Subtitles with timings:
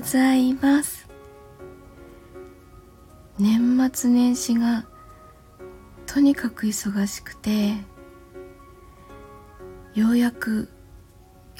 [0.00, 1.06] ございます。
[3.38, 4.86] 年末年始が
[6.06, 7.74] とにかく忙しくて
[9.94, 10.70] ようやく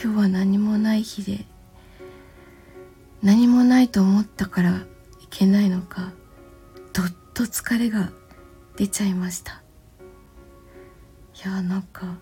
[0.02, 1.44] 今日は何もない日で
[3.22, 6.14] 何もないと思ったからいけないのか
[6.94, 8.10] どっと疲れが
[8.74, 9.62] 出ちゃいました。
[11.36, 12.16] いやなんか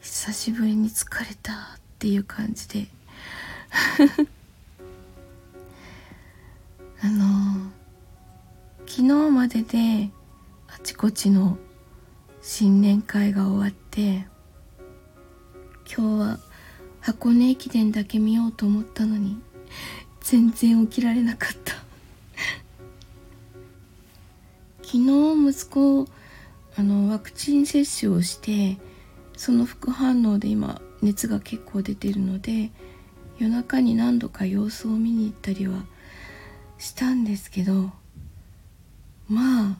[0.00, 1.56] 久しぶりに疲れたっ
[1.98, 2.86] ていう感じで。
[8.98, 10.10] 昨日までで
[10.66, 11.56] あちこちの
[12.42, 14.26] 新年会が終わって
[15.88, 16.38] 今日は
[17.00, 19.38] 箱根駅伝だけ見ようと思ったのに
[20.20, 21.74] 全然起きられなかった。
[24.82, 26.08] 昨日息子
[26.76, 28.78] あのワクチン接種をして
[29.36, 32.72] その副反応で今熱が結構出てるので
[33.38, 35.84] 夜中に何度か様子を見に行ったりは
[36.78, 37.92] したんですけど
[39.28, 39.78] まあ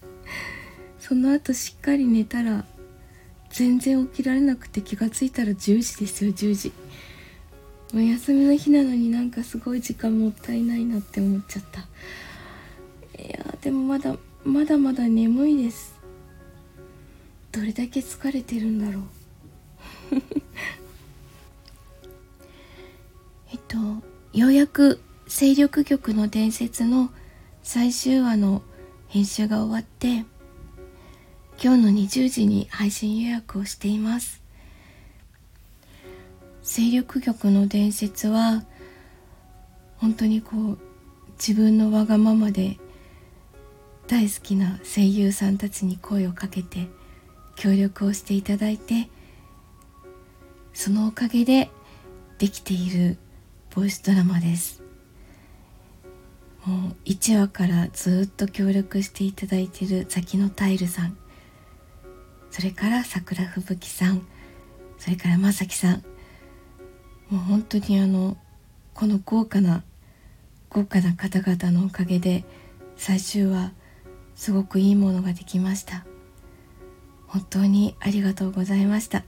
[0.98, 2.64] その後しっかり寝たら
[3.50, 6.72] 全然起きられなくて気がついたら10時ですよ10時。
[7.92, 11.80] もう休みの日なのになんかすごい時間もったいないなって思っちゃった。
[13.20, 15.94] いやでもまだまだまだ眠いです。
[17.50, 19.02] どれだけ疲れてるんだろう。
[23.52, 23.76] えっと
[24.32, 27.10] ようやく勢力局の伝説の
[27.62, 28.62] 最終話の
[29.08, 30.24] 編集が終わって
[31.62, 34.42] 今日の20時に配信予約をしています。
[36.62, 38.64] 勢力局の伝説は
[39.98, 40.78] 本当にこう
[41.32, 42.78] 自分のわがままで
[44.06, 46.88] 大好きな声優さんたちに声をかけて
[47.56, 49.08] 協力をしていただいて
[50.72, 51.70] そのおかげで
[52.38, 53.18] できている
[53.74, 54.79] ボイスドラマです。
[56.66, 61.16] もう1話からずっと協力していただいているザのタイルさん。
[62.50, 64.26] それから桜吹雪さん。
[64.98, 66.04] それからまさきさん。
[67.30, 68.36] もう本当にあの
[68.92, 69.82] この豪華な
[70.68, 72.44] 豪華な方々のおかげで
[72.96, 73.72] 最終話
[74.34, 76.04] すごくいいものができました。
[77.26, 79.24] 本当にありがとうございました。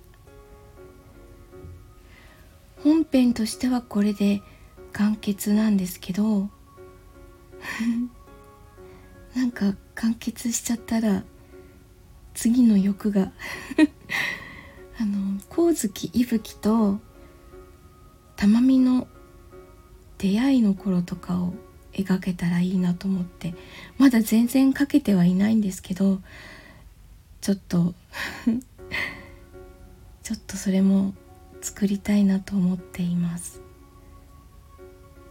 [2.82, 4.42] 本編としてはこれで
[4.92, 6.50] 完結なんですけど
[9.34, 11.24] なんか完結しちゃったら
[12.34, 13.32] 次の欲が
[14.98, 17.00] あの光月息吹と
[18.36, 19.06] 玉美の
[20.18, 21.54] 出会いの頃とかを
[21.92, 23.54] 描けたらいいなと思って
[23.98, 26.20] まだ全然描けてはいないんですけど
[27.40, 27.94] ちょっと
[30.22, 31.14] ちょっとそれも
[31.60, 33.60] 作りたいなと思っています。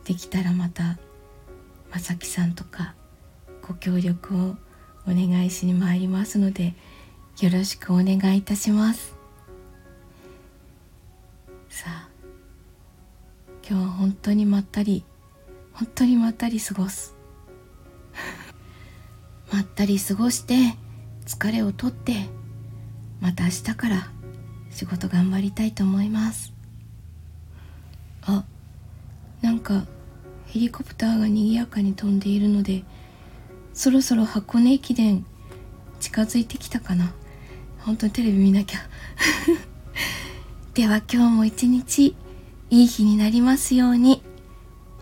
[0.06, 0.98] できたらまた
[1.92, 2.96] まさきさんとか
[3.62, 4.56] ご協力を
[5.06, 6.74] お願いしに参りますので
[7.42, 9.16] よろしくお願いいたします。
[11.70, 12.10] さあ
[13.68, 15.04] 今日は本当にまったり
[15.74, 17.16] 本当にまったり過ごす。
[19.52, 20.76] まったり過ごして
[21.26, 22.30] 疲れをとって
[23.20, 24.12] また明日から
[24.70, 26.54] 仕事頑張りたいと思います。
[28.24, 28.44] あ
[29.42, 29.86] なんか
[30.52, 32.84] ヘリコプターが賑やかに飛んでいるので
[33.74, 35.26] そろそろ箱根駅伝
[36.02, 37.14] 近づいてきたかな。
[37.80, 38.80] 本当にテレビ見なきゃ。
[40.74, 42.16] では今日も一日
[42.70, 44.24] いい日になりますように。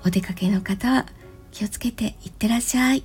[0.06, 1.08] お出かけの方は
[1.52, 3.04] 気をつけていってらっしゃい。